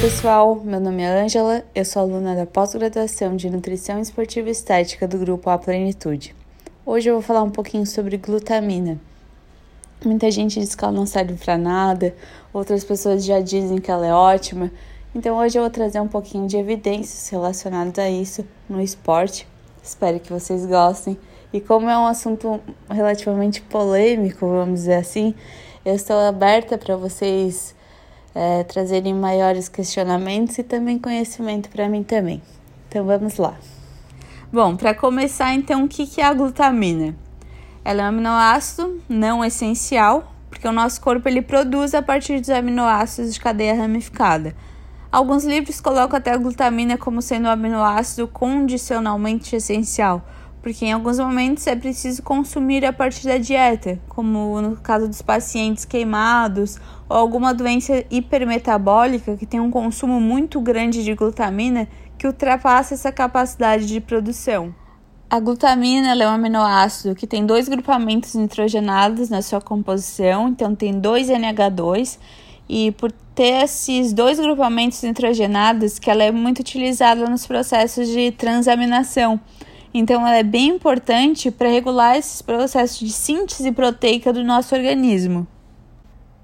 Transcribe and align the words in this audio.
pessoal, 0.00 0.54
meu 0.54 0.78
nome 0.78 1.02
é 1.02 1.08
Ângela, 1.08 1.64
eu 1.74 1.84
sou 1.84 2.02
aluna 2.02 2.36
da 2.36 2.46
pós-graduação 2.46 3.34
de 3.34 3.50
Nutrição 3.50 3.98
Esportiva 3.98 4.46
e 4.46 4.52
Estética 4.52 5.08
do 5.08 5.18
grupo 5.18 5.50
A 5.50 5.58
Plenitude. 5.58 6.36
Hoje 6.86 7.10
eu 7.10 7.14
vou 7.14 7.22
falar 7.22 7.42
um 7.42 7.50
pouquinho 7.50 7.84
sobre 7.84 8.16
glutamina. 8.16 9.00
Muita 10.04 10.30
gente 10.30 10.60
diz 10.60 10.76
que 10.76 10.84
ela 10.84 10.92
não 10.92 11.04
serve 11.04 11.34
para 11.34 11.58
nada, 11.58 12.14
outras 12.52 12.84
pessoas 12.84 13.24
já 13.24 13.40
dizem 13.40 13.78
que 13.78 13.90
ela 13.90 14.06
é 14.06 14.12
ótima, 14.12 14.70
então 15.12 15.36
hoje 15.36 15.58
eu 15.58 15.62
vou 15.62 15.70
trazer 15.70 15.98
um 15.98 16.06
pouquinho 16.06 16.46
de 16.46 16.56
evidências 16.56 17.28
relacionadas 17.30 17.98
a 17.98 18.08
isso 18.08 18.46
no 18.68 18.80
esporte. 18.80 19.48
Espero 19.82 20.20
que 20.20 20.32
vocês 20.32 20.64
gostem. 20.64 21.18
E 21.52 21.60
como 21.60 21.90
é 21.90 21.98
um 21.98 22.06
assunto 22.06 22.60
relativamente 22.88 23.60
polêmico, 23.62 24.46
vamos 24.46 24.80
dizer 24.80 24.94
assim, 24.94 25.34
eu 25.84 25.96
estou 25.96 26.20
aberta 26.20 26.78
para 26.78 26.96
vocês 26.96 27.76
é, 28.38 28.62
trazerem 28.62 29.12
maiores 29.12 29.68
questionamentos 29.68 30.58
e 30.58 30.62
também 30.62 30.96
conhecimento 30.96 31.68
para 31.70 31.88
mim 31.88 32.04
também. 32.04 32.40
Então 32.88 33.04
vamos 33.04 33.36
lá. 33.36 33.56
Bom, 34.52 34.76
para 34.76 34.94
começar, 34.94 35.52
então, 35.54 35.82
o 35.82 35.88
que 35.88 36.20
é 36.20 36.24
a 36.24 36.32
glutamina? 36.32 37.16
Ela 37.84 38.02
é 38.02 38.04
um 38.04 38.08
aminoácido 38.08 39.02
não 39.08 39.44
essencial, 39.44 40.32
porque 40.48 40.68
o 40.68 40.72
nosso 40.72 41.00
corpo 41.00 41.28
ele 41.28 41.42
produz 41.42 41.94
a 41.94 42.00
partir 42.00 42.38
dos 42.38 42.48
aminoácidos 42.48 43.34
de 43.34 43.40
cadeia 43.40 43.74
ramificada. 43.74 44.54
Alguns 45.10 45.44
livros 45.44 45.80
colocam 45.80 46.16
até 46.16 46.30
a 46.30 46.36
glutamina 46.36 46.96
como 46.96 47.20
sendo 47.20 47.48
um 47.48 47.50
aminoácido 47.50 48.28
condicionalmente 48.28 49.56
essencial, 49.56 50.22
porque 50.68 50.84
em 50.84 50.92
alguns 50.92 51.18
momentos 51.18 51.66
é 51.66 51.74
preciso 51.74 52.22
consumir 52.22 52.84
a 52.84 52.92
partir 52.92 53.26
da 53.26 53.38
dieta, 53.38 53.98
como 54.06 54.60
no 54.60 54.76
caso 54.76 55.08
dos 55.08 55.22
pacientes 55.22 55.86
queimados 55.86 56.78
ou 57.08 57.16
alguma 57.16 57.54
doença 57.54 58.04
hipermetabólica 58.10 59.34
que 59.34 59.46
tem 59.46 59.60
um 59.60 59.70
consumo 59.70 60.20
muito 60.20 60.60
grande 60.60 61.02
de 61.02 61.14
glutamina 61.14 61.88
que 62.18 62.26
ultrapassa 62.26 62.92
essa 62.92 63.10
capacidade 63.10 63.86
de 63.86 63.98
produção. 63.98 64.74
A 65.30 65.40
glutamina 65.40 66.12
é 66.12 66.28
um 66.28 66.32
aminoácido 66.32 67.14
que 67.14 67.26
tem 67.26 67.46
dois 67.46 67.66
grupamentos 67.66 68.34
nitrogenados 68.34 69.30
na 69.30 69.40
sua 69.40 69.62
composição, 69.62 70.48
então 70.48 70.74
tem 70.74 71.00
dois 71.00 71.28
NH2 71.28 72.18
e 72.68 72.92
por 72.92 73.10
ter 73.34 73.64
esses 73.64 74.12
dois 74.12 74.38
grupamentos 74.38 75.02
nitrogenados 75.02 75.98
que 75.98 76.10
ela 76.10 76.24
é 76.24 76.30
muito 76.30 76.58
utilizada 76.58 77.24
nos 77.24 77.46
processos 77.46 78.06
de 78.08 78.32
transaminação. 78.32 79.40
Então, 79.92 80.20
ela 80.26 80.36
é 80.36 80.42
bem 80.42 80.68
importante 80.68 81.50
para 81.50 81.68
regular 81.68 82.16
esses 82.16 82.42
processos 82.42 82.98
de 82.98 83.12
síntese 83.12 83.72
proteica 83.72 84.32
do 84.32 84.44
nosso 84.44 84.74
organismo. 84.74 85.46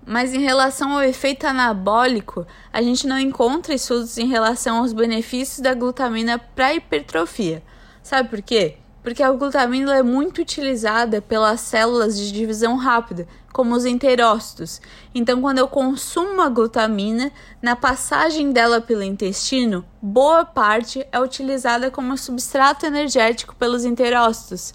Mas 0.06 0.34
em 0.34 0.41
relação 0.41 0.92
ao 0.92 1.03
efeito 1.03 1.47
anabólico, 1.47 2.47
a 2.73 2.83
gente 2.83 3.06
não 3.06 3.19
encontra 3.19 3.75
estudos 3.75 4.19
em 4.19 4.27
relação 4.27 4.78
aos 4.78 4.92
benefícios 4.92 5.61
da 5.61 5.73
glutamina 5.73 6.39
para 6.39 6.67
a 6.67 6.75
hipertrofia. 6.75 7.62
Sabe 8.03 8.28
por 8.28 8.42
quê? 8.42 8.77
Porque 9.05 9.22
a 9.22 9.30
glutamina 9.30 9.94
é 9.94 10.02
muito 10.02 10.41
utilizada 10.41 11.20
pelas 11.20 11.60
células 11.60 12.16
de 12.16 12.33
divisão 12.33 12.74
rápida, 12.77 13.28
como 13.52 13.74
os 13.74 13.84
enterócitos. 13.84 14.80
Então, 15.14 15.42
quando 15.42 15.58
eu 15.58 15.69
consumo 15.69 16.41
a 16.41 16.48
glutamina, 16.48 17.30
na 17.61 17.77
passagem 17.77 18.50
dela 18.50 18.80
pelo 18.80 19.02
intestino, 19.02 19.84
boa 20.00 20.42
parte 20.44 21.06
é 21.12 21.20
utilizada 21.20 21.91
como 21.91 22.16
substrato 22.16 22.86
energético 22.86 23.55
pelos 23.55 23.84
enterócitos. 23.84 24.72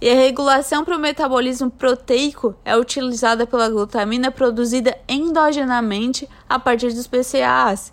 E 0.00 0.10
a 0.10 0.14
regulação 0.14 0.84
para 0.84 0.96
o 0.96 1.00
metabolismo 1.00 1.70
proteico 1.70 2.56
é 2.64 2.76
utilizada 2.76 3.46
pela 3.46 3.68
glutamina 3.68 4.30
produzida 4.30 4.98
endogenamente 5.08 6.28
a 6.48 6.58
partir 6.58 6.92
dos 6.92 7.06
PCAs. 7.06 7.92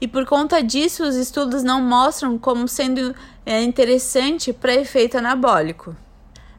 E 0.00 0.06
por 0.06 0.26
conta 0.26 0.62
disso, 0.62 1.04
os 1.04 1.16
estudos 1.16 1.62
não 1.62 1.80
mostram 1.80 2.38
como 2.38 2.68
sendo 2.68 3.14
é, 3.44 3.62
interessante 3.62 4.52
para 4.52 4.74
efeito 4.74 5.16
anabólico. 5.16 5.96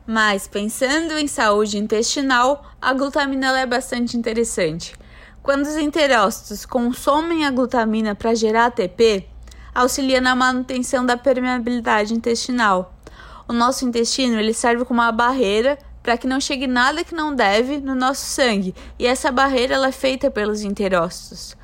Mas 0.07 0.47
pensando 0.47 1.17
em 1.17 1.27
saúde 1.27 1.77
intestinal, 1.77 2.65
a 2.81 2.93
glutamina 2.93 3.59
é 3.59 3.65
bastante 3.65 4.17
interessante. 4.17 4.95
Quando 5.43 5.67
os 5.67 5.75
enterócitos 5.77 6.65
consomem 6.65 7.45
a 7.45 7.51
glutamina 7.51 8.15
para 8.15 8.33
gerar 8.33 8.65
ATP, 8.67 9.27
auxilia 9.73 10.19
na 10.19 10.35
manutenção 10.35 11.05
da 11.05 11.15
permeabilidade 11.15 12.13
intestinal. 12.13 12.93
O 13.47 13.53
nosso 13.53 13.85
intestino 13.85 14.39
ele 14.39 14.53
serve 14.53 14.83
como 14.83 14.99
uma 14.99 15.11
barreira 15.11 15.77
para 16.01 16.17
que 16.17 16.25
não 16.25 16.39
chegue 16.39 16.67
nada 16.67 17.03
que 17.03 17.13
não 17.13 17.35
deve 17.35 17.79
no 17.79 17.93
nosso 17.93 18.25
sangue, 18.25 18.73
e 18.97 19.05
essa 19.05 19.29
barreira 19.29 19.75
ela 19.75 19.87
é 19.87 19.91
feita 19.91 20.31
pelos 20.31 20.61
enterócitos. 20.61 21.55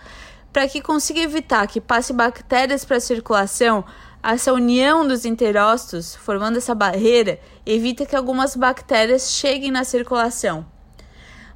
Para 0.54 0.68
que 0.68 0.82
consiga 0.82 1.20
evitar 1.20 1.66
que 1.66 1.82
passe 1.82 2.14
bactérias 2.14 2.86
para 2.86 2.98
a 2.98 3.02
circulação, 3.02 3.84
essa 4.22 4.54
união 4.54 5.06
dos 5.06 5.26
enterócitos, 5.26 6.16
formando 6.16 6.58
essa 6.58 6.76
barreira, 6.76 7.40
evita 7.66 8.06
que 8.06 8.16
algumas 8.16 8.56
bactérias 8.56 9.32
cheguem 9.32 9.72
na 9.72 9.84
circulação. 9.84 10.64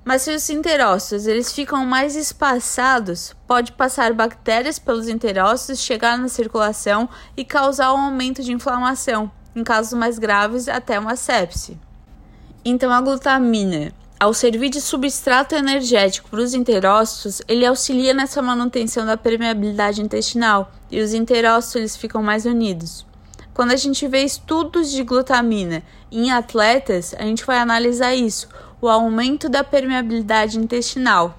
Mas 0.04 0.24
se 0.24 0.34
os 0.34 0.50
enterócitos 0.50 1.28
eles 1.28 1.54
ficam 1.54 1.86
mais 1.86 2.16
espaçados, 2.16 3.36
pode 3.46 3.72
passar 3.74 4.14
bactérias 4.14 4.80
pelos 4.80 5.08
enterócitos, 5.08 5.80
chegar 5.80 6.18
na 6.18 6.28
circulação 6.28 7.08
e 7.36 7.46
causar 7.46 7.94
um 7.94 8.00
aumento 8.00 8.42
de 8.42 8.52
inflamação, 8.52 9.32
em 9.56 9.64
casos 9.64 9.94
mais 9.94 10.18
graves 10.18 10.68
até 10.68 10.98
uma 10.98 11.16
sepse. 11.16 11.80
Então 12.66 12.92
a 12.92 13.00
glutamina 13.00 13.94
ao 14.20 14.34
servir 14.34 14.70
de 14.70 14.82
substrato 14.82 15.54
energético 15.54 16.30
para 16.30 16.42
os 16.42 16.54
enterócitos, 16.54 17.42
ele 17.48 17.66
auxilia 17.66 18.14
nessa 18.14 18.42
manutenção 18.42 19.06
da 19.06 19.16
permeabilidade 19.16 20.02
intestinal 20.02 20.72
e 20.90 21.00
os 21.00 21.14
enterócitos 21.14 21.76
eles 21.76 21.98
ficam 21.98 22.24
mais 22.24 22.46
unidos. 22.46 23.06
Quando 23.54 23.72
a 23.72 23.76
gente 23.76 24.08
vê 24.08 24.24
estudos 24.24 24.92
de 24.92 25.04
glutamina 25.04 25.84
em 26.12 26.32
atletas, 26.32 27.16
a 27.18 27.24
gente 27.24 27.46
vai 27.46 27.60
analisar 27.60 28.16
isso, 28.16 28.48
o 28.82 28.88
aumento 28.88 29.50
da 29.50 29.64
permeabilidade 29.64 30.60
intestinal. 30.60 31.38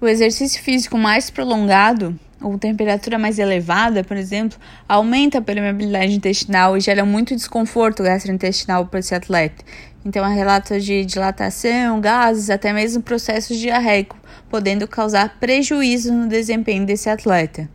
O 0.00 0.06
exercício 0.06 0.62
físico 0.62 0.98
mais 0.98 1.30
prolongado 1.30 2.18
ou 2.42 2.58
temperatura 2.58 3.18
mais 3.18 3.38
elevada, 3.38 4.02
por 4.02 4.16
exemplo, 4.16 4.58
aumenta 4.88 5.38
a 5.38 5.42
permeabilidade 5.42 6.14
intestinal 6.14 6.76
e 6.76 6.80
gera 6.80 7.04
muito 7.04 7.36
desconforto 7.36 8.02
gastrointestinal 8.02 8.86
para 8.86 9.00
esse 9.00 9.14
atleta. 9.14 9.64
Então, 10.04 10.24
há 10.24 10.28
relatos 10.28 10.82
de 10.84 11.04
dilatação, 11.04 12.00
gases, 12.00 12.48
até 12.48 12.72
mesmo 12.72 13.02
processos 13.02 13.58
diarreicos, 13.58 14.18
podendo 14.48 14.88
causar 14.88 15.38
prejuízo 15.38 16.12
no 16.12 16.26
desempenho 16.26 16.86
desse 16.86 17.10
atleta. 17.10 17.68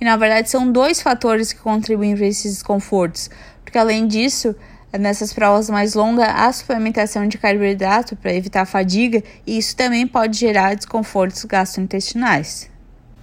E 0.00 0.04
na 0.04 0.16
verdade, 0.16 0.50
são 0.50 0.70
dois 0.70 1.00
fatores 1.00 1.52
que 1.52 1.60
contribuem 1.60 2.16
para 2.16 2.26
esses 2.26 2.54
desconfortos, 2.54 3.30
porque 3.62 3.78
além 3.78 4.06
disso, 4.06 4.54
nessas 4.98 5.32
provas 5.32 5.70
mais 5.70 5.94
longas, 5.94 6.28
há 6.28 6.52
suplementação 6.52 7.28
de 7.28 7.38
carboidrato 7.38 8.16
para 8.16 8.34
evitar 8.34 8.62
a 8.62 8.66
fadiga, 8.66 9.22
e 9.46 9.58
isso 9.58 9.76
também 9.76 10.06
pode 10.06 10.38
gerar 10.38 10.74
desconfortos 10.74 11.44
gastrointestinais. 11.44 12.68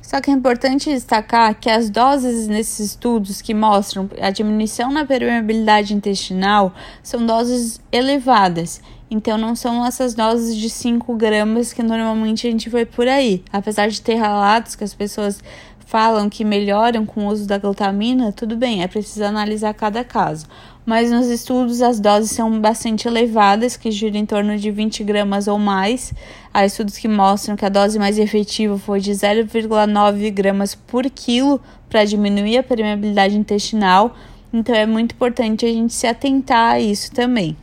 Só 0.05 0.21
que 0.21 0.29
é 0.29 0.33
importante 0.33 0.91
destacar 0.91 1.55
que 1.59 1.67
as 1.67 1.89
doses 1.89 2.47
nesses 2.47 2.91
estudos 2.91 3.41
que 3.41 3.55
mostram 3.55 4.07
a 4.21 4.29
diminuição 4.29 4.91
na 4.91 5.03
permeabilidade 5.03 5.95
intestinal 5.95 6.75
são 7.01 7.25
doses 7.25 7.81
elevadas. 7.91 8.79
Então, 9.09 9.37
não 9.37 9.55
são 9.55 9.85
essas 9.85 10.13
doses 10.13 10.55
de 10.55 10.69
5 10.69 11.15
gramas 11.15 11.71
que 11.71 11.83
normalmente 11.83 12.47
a 12.47 12.51
gente 12.51 12.69
vê 12.69 12.85
por 12.85 13.07
aí. 13.07 13.43
Apesar 13.53 13.87
de 13.87 14.01
ter 14.01 14.15
relatos 14.15 14.75
que 14.75 14.83
as 14.83 14.93
pessoas 14.93 15.41
falam 15.85 16.27
que 16.29 16.43
melhoram 16.43 17.05
com 17.05 17.25
o 17.25 17.27
uso 17.27 17.47
da 17.47 17.59
glutamina, 17.59 18.31
tudo 18.31 18.57
bem, 18.57 18.81
é 18.81 18.87
preciso 18.87 19.23
analisar 19.23 19.73
cada 19.73 20.03
caso. 20.03 20.47
Mas 20.85 21.11
nos 21.11 21.27
estudos 21.27 21.81
as 21.81 21.99
doses 21.99 22.31
são 22.31 22.59
bastante 22.59 23.07
elevadas, 23.07 23.77
que 23.77 23.91
giram 23.91 24.19
em 24.19 24.25
torno 24.25 24.57
de 24.57 24.71
20 24.71 25.03
gramas 25.03 25.47
ou 25.47 25.57
mais. 25.57 26.13
Há 26.53 26.65
estudos 26.65 26.97
que 26.97 27.07
mostram 27.07 27.55
que 27.55 27.65
a 27.65 27.69
dose 27.69 27.97
mais 27.97 28.17
efetiva 28.17 28.77
foi 28.77 28.99
de 28.99 29.11
0,9 29.11 30.31
gramas 30.31 30.75
por 30.75 31.09
quilo 31.09 31.61
para 31.89 32.03
diminuir 32.03 32.57
a 32.57 32.63
permeabilidade 32.63 33.37
intestinal. 33.37 34.15
Então 34.51 34.75
é 34.75 34.85
muito 34.85 35.13
importante 35.13 35.65
a 35.65 35.69
gente 35.69 35.93
se 35.93 36.07
atentar 36.07 36.73
a 36.73 36.79
isso 36.79 37.11
também. 37.11 37.55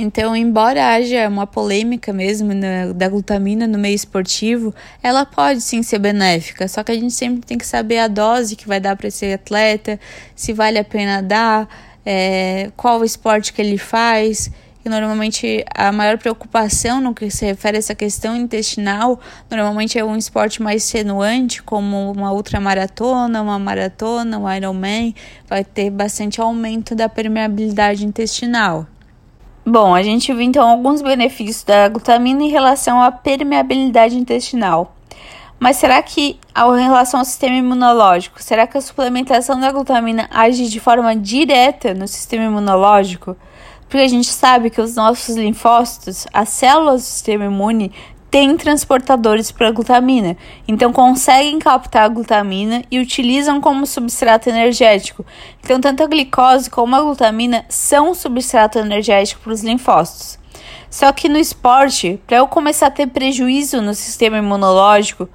Então, 0.00 0.36
embora 0.36 0.94
haja 0.94 1.28
uma 1.28 1.44
polêmica 1.44 2.12
mesmo 2.12 2.54
na, 2.54 2.92
da 2.94 3.08
glutamina 3.08 3.66
no 3.66 3.76
meio 3.76 3.96
esportivo, 3.96 4.72
ela 5.02 5.26
pode 5.26 5.60
sim 5.60 5.82
ser 5.82 5.98
benéfica, 5.98 6.68
só 6.68 6.84
que 6.84 6.92
a 6.92 6.94
gente 6.94 7.12
sempre 7.12 7.40
tem 7.44 7.58
que 7.58 7.66
saber 7.66 7.98
a 7.98 8.06
dose 8.06 8.54
que 8.54 8.68
vai 8.68 8.78
dar 8.78 8.94
para 8.94 9.08
esse 9.08 9.32
atleta, 9.32 9.98
se 10.36 10.52
vale 10.52 10.78
a 10.78 10.84
pena 10.84 11.20
dar, 11.20 11.68
é, 12.06 12.70
qual 12.76 13.00
o 13.00 13.04
esporte 13.04 13.52
que 13.52 13.60
ele 13.60 13.76
faz. 13.76 14.52
E 14.84 14.88
normalmente 14.88 15.64
a 15.74 15.90
maior 15.90 16.16
preocupação 16.16 17.00
no 17.00 17.12
que 17.12 17.28
se 17.28 17.44
refere 17.44 17.76
a 17.76 17.80
essa 17.80 17.94
questão 17.96 18.36
intestinal, 18.36 19.18
normalmente 19.50 19.98
é 19.98 20.04
um 20.04 20.16
esporte 20.16 20.62
mais 20.62 20.84
extenuante, 20.84 21.60
como 21.60 22.12
uma 22.12 22.32
ultramaratona, 22.32 23.42
uma 23.42 23.58
maratona, 23.58 24.38
um 24.38 24.48
Ironman, 24.48 25.12
vai 25.48 25.64
ter 25.64 25.90
bastante 25.90 26.40
aumento 26.40 26.94
da 26.94 27.08
permeabilidade 27.08 28.06
intestinal. 28.06 28.86
Bom, 29.70 29.94
a 29.94 30.02
gente 30.02 30.32
viu 30.32 30.40
então 30.40 30.66
alguns 30.66 31.02
benefícios 31.02 31.62
da 31.62 31.88
glutamina 31.88 32.42
em 32.42 32.48
relação 32.48 33.02
à 33.02 33.12
permeabilidade 33.12 34.16
intestinal. 34.16 34.96
Mas 35.60 35.76
será 35.76 36.02
que, 36.02 36.40
em 36.56 36.82
relação 36.84 37.20
ao 37.20 37.26
sistema 37.26 37.54
imunológico, 37.54 38.42
será 38.42 38.66
que 38.66 38.78
a 38.78 38.80
suplementação 38.80 39.60
da 39.60 39.70
glutamina 39.70 40.26
age 40.32 40.70
de 40.70 40.80
forma 40.80 41.14
direta 41.14 41.92
no 41.92 42.08
sistema 42.08 42.44
imunológico? 42.44 43.36
Porque 43.86 44.02
a 44.02 44.08
gente 44.08 44.28
sabe 44.28 44.70
que 44.70 44.80
os 44.80 44.96
nossos 44.96 45.36
linfócitos, 45.36 46.26
as 46.32 46.48
células 46.48 47.02
do 47.02 47.04
sistema 47.04 47.44
imune, 47.44 47.92
têm 48.30 48.56
transportadores 48.56 49.50
para 49.50 49.70
glutamina, 49.70 50.36
então 50.66 50.92
conseguem 50.92 51.58
captar 51.58 52.04
a 52.04 52.08
glutamina 52.08 52.82
e 52.90 52.98
utilizam 52.98 53.60
como 53.60 53.86
substrato 53.86 54.48
energético. 54.48 55.24
Então, 55.62 55.80
tanto 55.80 56.02
a 56.02 56.06
glicose 56.06 56.68
como 56.68 56.94
a 56.94 57.00
glutamina 57.00 57.64
são 57.68 58.14
substrato 58.14 58.78
energético 58.78 59.42
para 59.42 59.52
os 59.52 59.62
linfócitos. 59.62 60.38
Só 60.90 61.12
que 61.12 61.28
no 61.28 61.38
esporte, 61.38 62.18
para 62.26 62.38
eu 62.38 62.48
começar 62.48 62.86
a 62.86 62.90
ter 62.90 63.06
prejuízo 63.08 63.82
no 63.82 63.94
sistema 63.94 64.38
imunológico, 64.38 65.28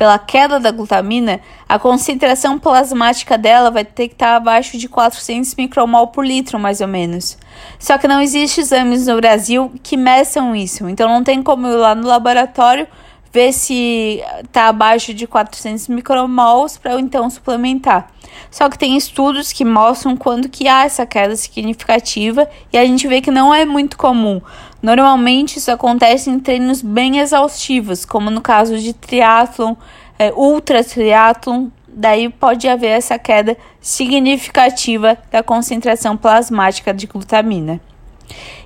pela 0.00 0.18
queda 0.18 0.58
da 0.58 0.70
glutamina, 0.70 1.42
a 1.68 1.78
concentração 1.78 2.58
plasmática 2.58 3.36
dela 3.36 3.70
vai 3.70 3.84
ter 3.84 4.08
que 4.08 4.14
estar 4.14 4.34
abaixo 4.34 4.78
de 4.78 4.88
400 4.88 5.54
micromol 5.56 6.06
por 6.06 6.24
litro, 6.24 6.58
mais 6.58 6.80
ou 6.80 6.88
menos. 6.88 7.36
Só 7.78 7.98
que 7.98 8.08
não 8.08 8.18
existe 8.18 8.62
exames 8.62 9.06
no 9.06 9.16
Brasil 9.16 9.70
que 9.82 9.98
meçam 9.98 10.56
isso, 10.56 10.88
então 10.88 11.06
não 11.06 11.22
tem 11.22 11.42
como 11.42 11.66
ir 11.66 11.76
lá 11.76 11.94
no 11.94 12.08
laboratório 12.08 12.88
ver 13.32 13.52
se 13.52 14.22
está 14.44 14.68
abaixo 14.68 15.14
de 15.14 15.26
400 15.26 15.88
micromols 15.88 16.76
para 16.76 16.98
então 17.00 17.30
suplementar. 17.30 18.10
Só 18.50 18.68
que 18.68 18.78
tem 18.78 18.96
estudos 18.96 19.52
que 19.52 19.64
mostram 19.64 20.16
quando 20.16 20.48
que 20.48 20.66
há 20.66 20.84
essa 20.84 21.06
queda 21.06 21.36
significativa 21.36 22.48
e 22.72 22.78
a 22.78 22.84
gente 22.84 23.06
vê 23.06 23.20
que 23.20 23.30
não 23.30 23.54
é 23.54 23.64
muito 23.64 23.96
comum. 23.96 24.40
Normalmente 24.82 25.58
isso 25.58 25.70
acontece 25.70 26.30
em 26.30 26.38
treinos 26.40 26.82
bem 26.82 27.18
exaustivos, 27.18 28.04
como 28.04 28.30
no 28.30 28.40
caso 28.40 28.78
de 28.78 28.92
triatlon, 28.92 29.74
é, 30.18 30.32
ultra 30.32 30.82
triatlon, 30.82 31.68
daí 31.86 32.28
pode 32.28 32.68
haver 32.68 32.90
essa 32.90 33.18
queda 33.18 33.56
significativa 33.80 35.18
da 35.30 35.42
concentração 35.42 36.16
plasmática 36.16 36.92
de 36.92 37.06
glutamina. 37.06 37.80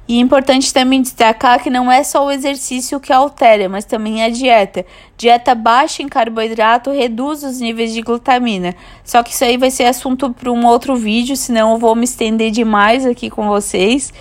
E 0.06 0.18
é 0.18 0.20
importante 0.20 0.72
também 0.72 1.00
destacar 1.00 1.62
que 1.62 1.70
não 1.70 1.90
é 1.90 2.04
só 2.04 2.26
o 2.26 2.30
exercício 2.30 3.00
que 3.00 3.12
altera, 3.12 3.68
mas 3.68 3.86
também 3.86 4.22
a 4.22 4.28
dieta. 4.28 4.84
Dieta 5.16 5.54
baixa 5.54 6.02
em 6.02 6.08
carboidrato 6.08 6.90
reduz 6.90 7.42
os 7.42 7.58
níveis 7.58 7.94
de 7.94 8.02
glutamina. 8.02 8.74
Só 9.02 9.22
que 9.22 9.32
isso 9.32 9.44
aí 9.44 9.56
vai 9.56 9.70
ser 9.70 9.84
assunto 9.84 10.30
para 10.30 10.52
um 10.52 10.66
outro 10.66 10.94
vídeo, 10.94 11.36
senão 11.36 11.72
eu 11.72 11.78
vou 11.78 11.94
me 11.94 12.04
estender 12.04 12.50
demais 12.50 13.06
aqui 13.06 13.30
com 13.30 13.48
vocês 13.48 14.12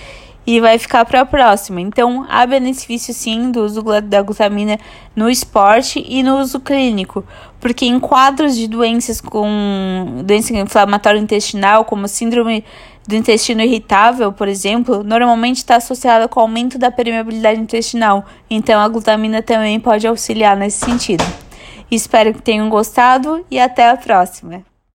e 0.45 0.59
vai 0.59 0.77
ficar 0.77 1.05
para 1.05 1.21
a 1.21 1.25
próxima. 1.25 1.79
Então, 1.79 2.25
há 2.29 2.45
benefício 2.45 3.13
sim 3.13 3.51
do 3.51 3.63
uso 3.63 3.81
da 4.01 4.21
glutamina 4.21 4.77
no 5.15 5.29
esporte 5.29 6.03
e 6.07 6.21
no 6.21 6.39
uso 6.39 6.59
clínico, 6.59 7.23
porque 7.59 7.85
em 7.85 7.99
quadros 7.99 8.55
de 8.55 8.67
doenças 8.67 9.21
com 9.21 10.21
doença 10.25 10.53
inflamatória 10.53 11.19
intestinal, 11.19 11.85
como 11.85 12.07
síndrome 12.07 12.63
do 13.07 13.15
intestino 13.15 13.61
irritável, 13.61 14.31
por 14.31 14.47
exemplo, 14.47 15.03
normalmente 15.03 15.57
está 15.57 15.75
associada 15.75 16.27
com 16.27 16.39
aumento 16.39 16.77
da 16.77 16.89
permeabilidade 16.89 17.59
intestinal. 17.59 18.25
Então, 18.49 18.81
a 18.81 18.87
glutamina 18.87 19.41
também 19.41 19.79
pode 19.79 20.07
auxiliar 20.07 20.55
nesse 20.55 20.85
sentido. 20.85 21.23
Espero 21.91 22.33
que 22.33 22.41
tenham 22.41 22.69
gostado 22.69 23.45
e 23.51 23.59
até 23.59 23.89
a 23.89 23.97
próxima. 23.97 24.72